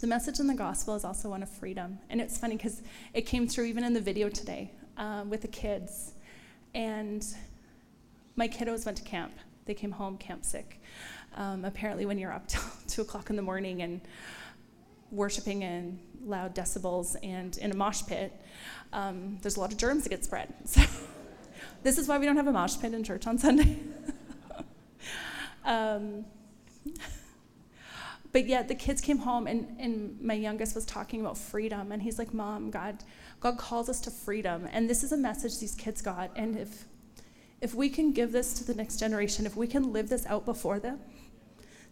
[0.00, 1.98] The message in the gospel is also one of freedom.
[2.08, 2.80] And it's funny because
[3.12, 6.14] it came through even in the video today um, with the kids.
[6.74, 7.26] And
[8.36, 9.32] my kiddos went to camp.
[9.66, 10.80] They came home camp sick.
[11.36, 14.00] Um, apparently, when you're up till 2 o'clock in the morning and
[15.10, 18.32] worshiping in loud decibels and in a mosh pit,
[18.94, 20.54] um, there's a lot of germs that get spread.
[20.64, 20.80] So,
[21.82, 23.78] this is why we don't have a mosh pit in church on Sunday.
[25.64, 26.24] um,
[28.32, 32.02] but yet the kids came home and, and my youngest was talking about freedom and
[32.02, 33.02] he's like mom god
[33.40, 34.68] god calls us to freedom.
[34.72, 36.30] And this is a message these kids got.
[36.36, 36.86] And if
[37.60, 40.44] if we can give this to the next generation if we can live this out
[40.44, 41.00] before them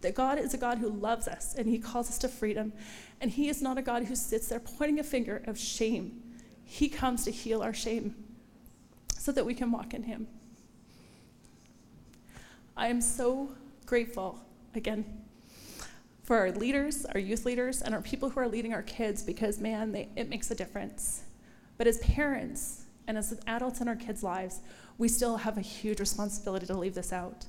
[0.02, 2.72] that god is a god who loves us and he calls us to freedom.
[3.20, 6.22] And he is not a god who sits there pointing a finger of shame.
[6.64, 8.25] He comes to heal our shame
[9.26, 10.26] so that we can walk in him
[12.76, 13.50] i am so
[13.84, 14.40] grateful
[14.74, 15.04] again
[16.26, 19.60] for our leaders, our youth leaders, and our people who are leading our kids because,
[19.60, 21.22] man, they, it makes a difference.
[21.78, 24.58] But as parents and as adults in our kids' lives,
[24.98, 27.46] we still have a huge responsibility to leave this out.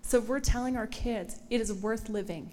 [0.00, 2.52] So if we're telling our kids it is worth living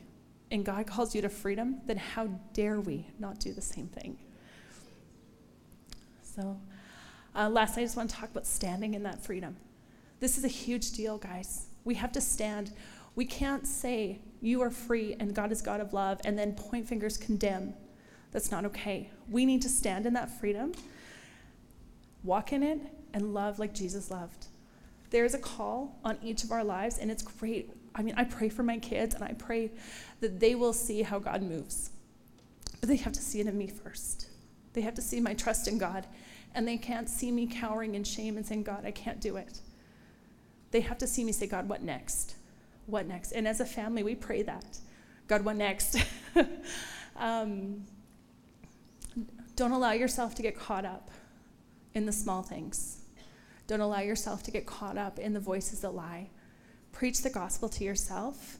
[0.51, 4.17] and God calls you to freedom, then how dare we not do the same thing?
[6.21, 6.59] So,
[7.37, 9.55] uh, last, I just want to talk about standing in that freedom.
[10.19, 11.67] This is a huge deal, guys.
[11.85, 12.71] We have to stand.
[13.15, 16.87] We can't say, you are free and God is God of love, and then point
[16.87, 17.73] fingers condemn.
[18.31, 19.09] That's not okay.
[19.29, 20.73] We need to stand in that freedom,
[22.23, 22.79] walk in it,
[23.13, 24.47] and love like Jesus loved.
[25.09, 27.71] There's a call on each of our lives, and it's great.
[27.95, 29.71] I mean, I pray for my kids, and I pray
[30.19, 31.91] that they will see how God moves.
[32.79, 34.27] But they have to see it in me first.
[34.73, 36.05] They have to see my trust in God,
[36.57, 39.61] and they can't see me cowering in shame and saying, God, I can't do it.
[40.71, 42.35] They have to see me say, God, what next?
[42.87, 43.33] what next?
[43.33, 44.79] And as a family, we pray that.
[45.27, 45.97] God, what next?
[47.17, 47.83] um,
[49.55, 51.11] don't allow yourself to get caught up
[51.93, 53.03] in the small things.
[53.67, 56.29] Don't allow yourself to get caught up in the voices that lie.
[56.93, 58.57] Preach the gospel to yourself.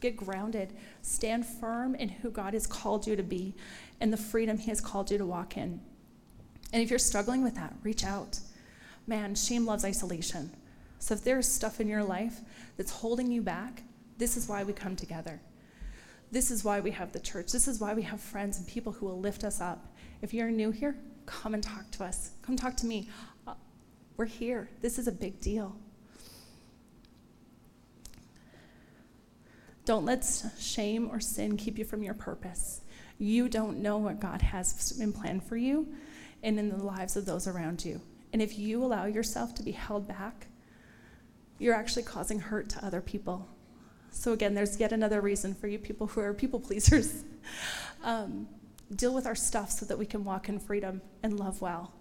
[0.00, 0.74] Get grounded.
[1.02, 3.54] Stand firm in who God has called you to be
[4.00, 5.80] and the freedom He has called you to walk in.
[6.72, 8.40] And if you're struggling with that, reach out.
[9.06, 10.50] Man, shame loves isolation.
[10.98, 12.40] So if there's stuff in your life
[12.76, 13.82] that's holding you back,
[14.18, 15.40] this is why we come together.
[16.30, 17.52] This is why we have the church.
[17.52, 19.94] This is why we have friends and people who will lift us up.
[20.20, 22.32] If you're new here, come and talk to us.
[22.42, 23.08] Come talk to me.
[23.46, 23.54] Uh,
[24.16, 24.68] we're here.
[24.82, 25.74] This is a big deal.
[29.86, 30.26] Don't let
[30.58, 32.82] shame or sin keep you from your purpose.
[33.18, 35.88] You don't know what God has in plan for you
[36.42, 38.00] and in the lives of those around you.
[38.32, 40.46] And if you allow yourself to be held back,
[41.58, 43.48] you're actually causing hurt to other people.
[44.10, 47.24] So, again, there's yet another reason for you people who are people pleasers.
[48.04, 48.48] um,
[48.94, 51.92] deal with our stuff so that we can walk in freedom and love well.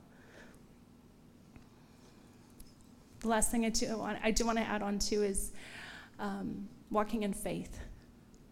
[3.19, 5.51] The last thing I do want, I do want to add on to is
[6.19, 7.77] um, walking in faith.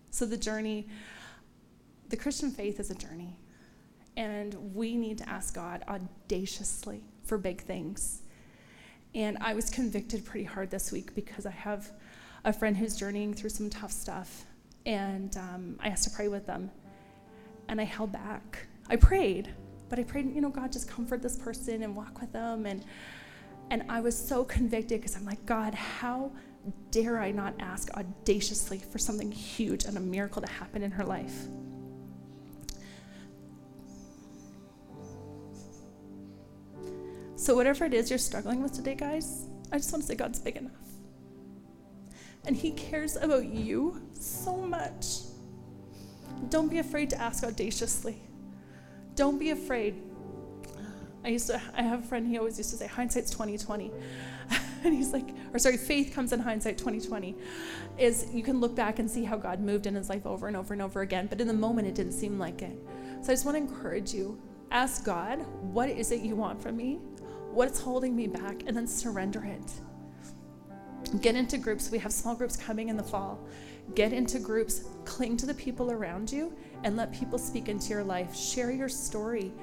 [0.10, 0.88] So, the journey,
[2.10, 3.38] the Christian faith is a journey.
[4.17, 8.21] And we need to ask God audaciously for big things.
[9.13, 11.91] And I was convicted pretty hard this week because I have
[12.43, 14.45] a friend who's journeying through some tough stuff.
[14.86, 16.70] And um, I asked to pray with them.
[17.68, 18.68] And I held back.
[18.89, 19.49] I prayed,
[19.89, 22.66] but I prayed, you know, God, just comfort this person and walk with them.
[22.66, 22.86] And,
[23.72, 26.32] and I was so convicted because I'm like, God, how
[26.91, 31.03] dare I not ask audaciously for something huge and a miracle to happen in her
[31.03, 31.47] life?
[37.46, 40.39] So, whatever it is you're struggling with today, guys, I just want to say God's
[40.39, 40.72] big enough.
[42.43, 45.18] And He cares about you so much.
[46.50, 48.20] Don't be afraid to ask audaciously.
[49.14, 50.02] Don't be afraid.
[51.24, 53.91] I used to I have a friend he always used to say hindsight's 2020.
[54.84, 57.36] and he's like or sorry, faith comes in hindsight 2020
[58.00, 60.58] is you can look back and see how God moved in his life over and
[60.58, 62.76] over and over again, but in the moment it didn't seem like it.
[63.22, 64.41] So I just want to encourage you.
[64.72, 67.00] Ask God, what is it you want from me?
[67.56, 71.22] What's holding me back, and then surrender it.
[71.22, 71.89] Get into groups.
[71.89, 73.39] We have small groups coming in the fall.
[73.93, 76.53] Get into groups, cling to the people around you,
[76.84, 78.36] and let people speak into your life.
[78.36, 79.53] Share your story.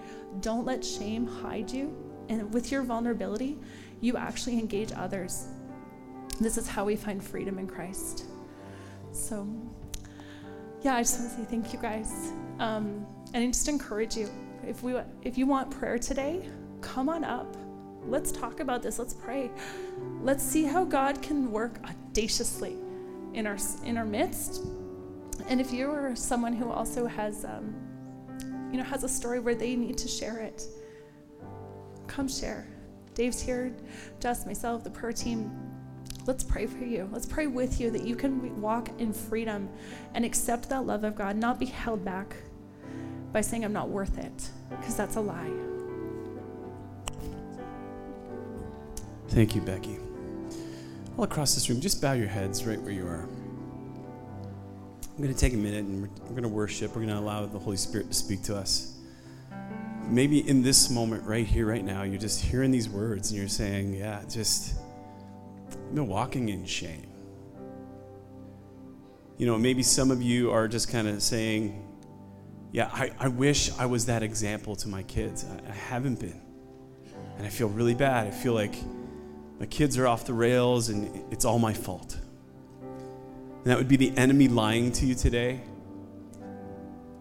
[0.40, 1.94] Don't let shame hide you.
[2.28, 3.58] And with your vulnerability,
[4.00, 5.48] you actually engage others.
[6.40, 8.24] This is how we find freedom in Christ.
[9.12, 9.46] So,
[10.82, 12.32] yeah, I just want to say thank you guys.
[12.58, 14.30] Um, and I just encourage you
[14.66, 16.48] if, we, if you want prayer today,
[16.80, 17.56] come on up.
[18.06, 18.98] Let's talk about this.
[18.98, 19.50] Let's pray.
[20.22, 22.76] Let's see how God can work audaciously
[23.34, 24.64] in our, in our midst.
[25.48, 27.74] And if you're someone who also has, um,
[28.70, 30.66] you know, has a story where they need to share it,
[32.06, 32.66] come share.
[33.14, 33.74] Dave's here,
[34.20, 35.50] Jess, myself, the prayer team.
[36.26, 37.08] Let's pray for you.
[37.12, 39.68] Let's pray with you that you can walk in freedom
[40.14, 42.36] and accept that love of God, not be held back
[43.32, 45.71] by saying, I'm not worth it, because that's a lie.
[49.32, 49.98] Thank you, Becky.
[51.16, 53.26] All across this room, just bow your heads right where you are.
[55.10, 56.90] I'm going to take a minute and we're, going to worship.
[56.90, 58.98] We're going to allow the Holy Spirit to speak to us.
[60.04, 63.48] Maybe in this moment, right here, right now, you're just hearing these words and you're
[63.48, 64.74] saying, Yeah, just,
[65.70, 67.06] I've been walking in shame.
[69.38, 71.82] You know, maybe some of you are just kind of saying,
[72.70, 75.46] Yeah, I, I wish I was that example to my kids.
[75.46, 76.42] I, I haven't been.
[77.38, 78.26] And I feel really bad.
[78.26, 78.74] I feel like
[79.62, 82.18] my kids are off the rails and it's all my fault.
[82.80, 85.60] And that would be the enemy lying to you today.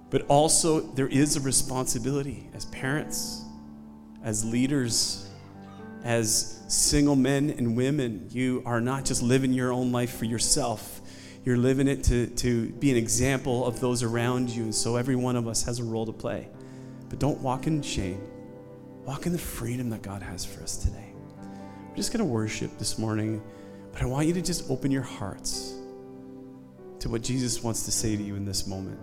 [0.09, 3.43] But also, there is a responsibility as parents,
[4.23, 5.29] as leaders,
[6.03, 8.25] as single men and women.
[8.31, 11.01] You are not just living your own life for yourself,
[11.45, 14.63] you're living it to, to be an example of those around you.
[14.63, 16.49] And so, every one of us has a role to play.
[17.07, 18.19] But don't walk in shame,
[19.05, 21.10] walk in the freedom that God has for us today.
[21.91, 23.43] We're just going to worship this morning,
[23.91, 25.73] but I want you to just open your hearts
[26.99, 28.97] to what Jesus wants to say to you in this moment.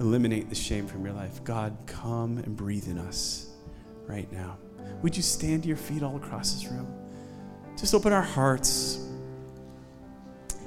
[0.00, 1.44] Eliminate the shame from your life.
[1.44, 3.50] God, come and breathe in us
[4.08, 4.58] right now.
[5.02, 6.92] Would you stand to your feet all across this room?
[7.78, 8.98] Just open our hearts.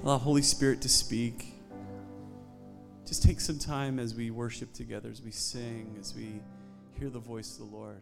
[0.03, 1.53] Allow Holy Spirit to speak.
[3.05, 6.39] Just take some time as we worship together, as we sing, as we
[6.99, 8.01] hear the voice of the Lord.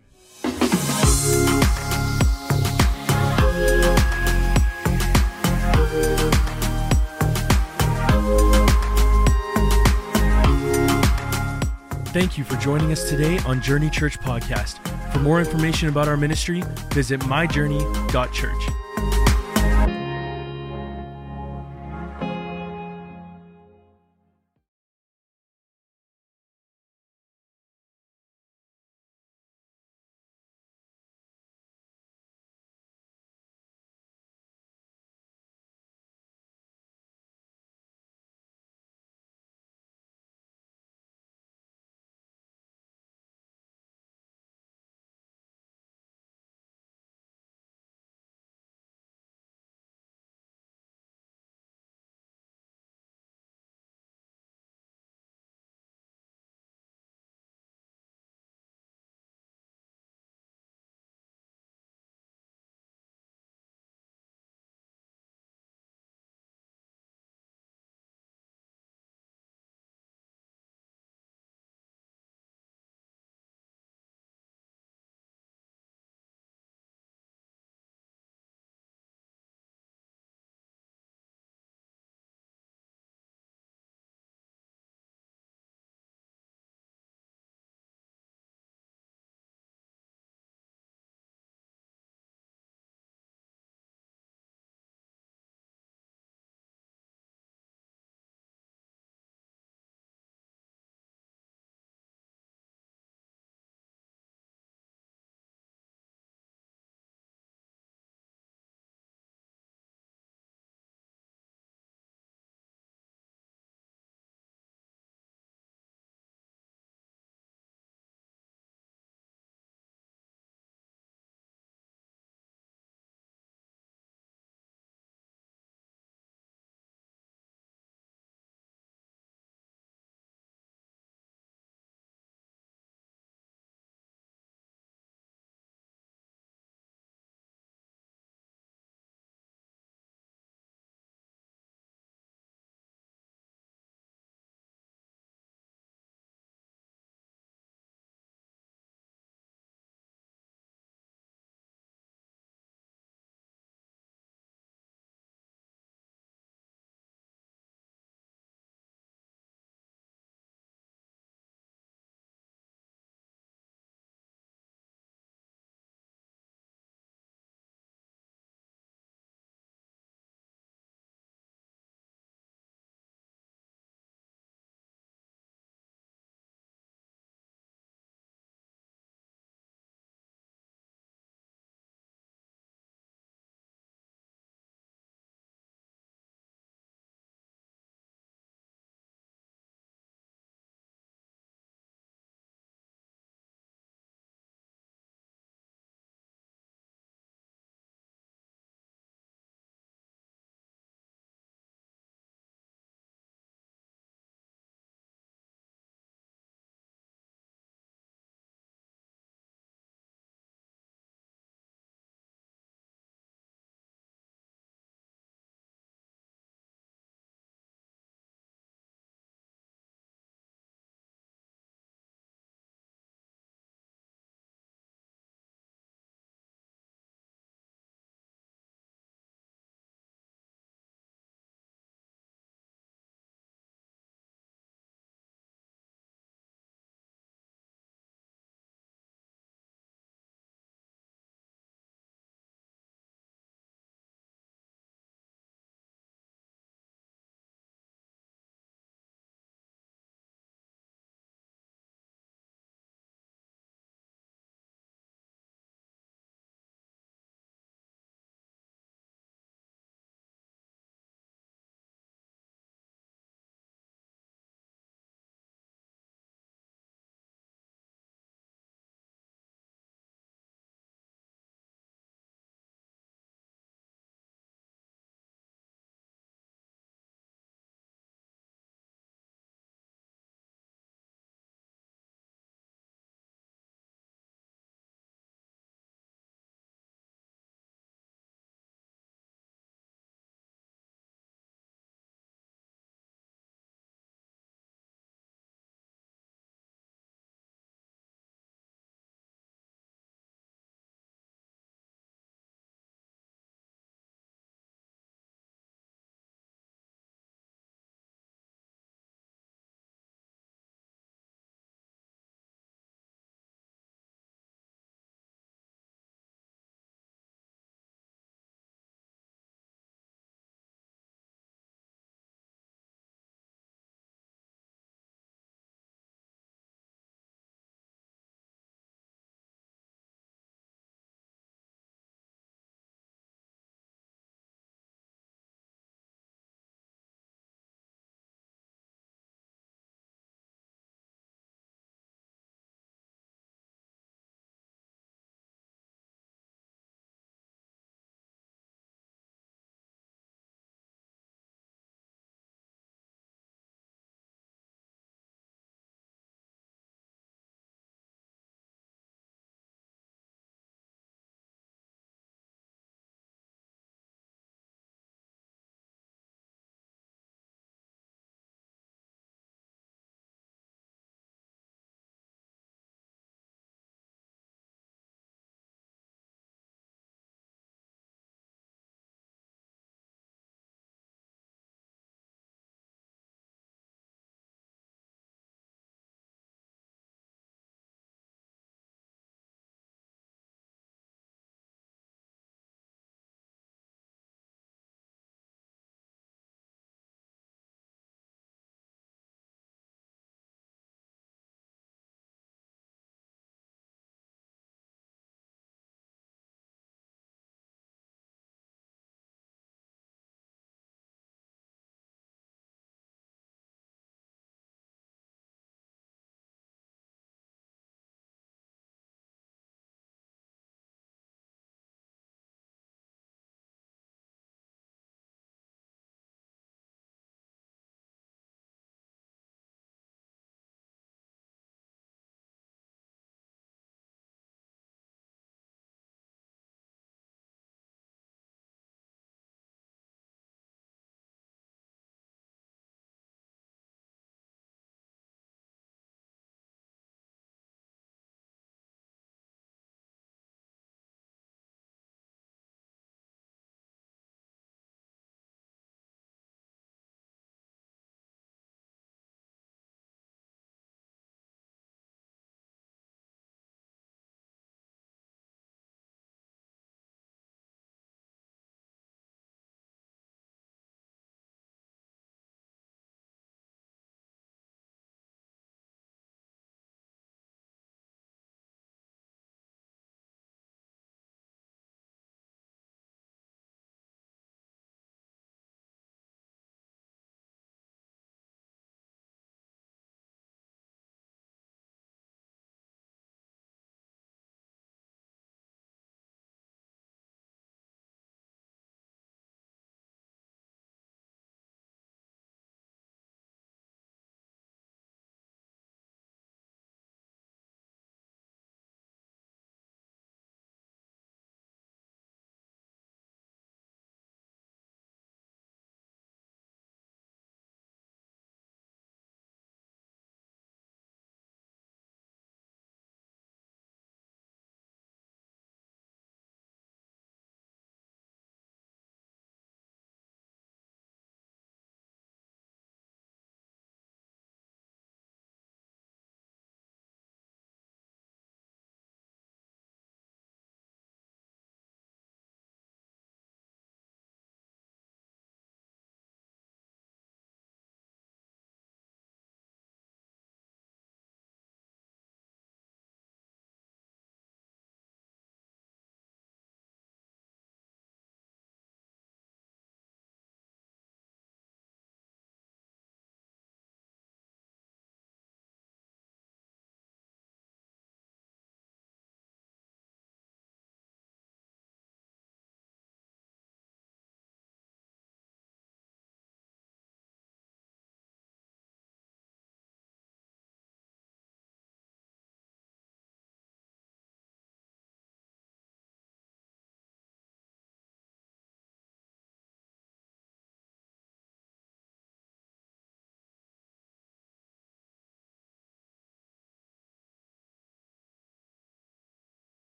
[12.12, 14.80] Thank you for joining us today on Journey Church Podcast.
[15.14, 18.87] For more information about our ministry, visit myjourney.church.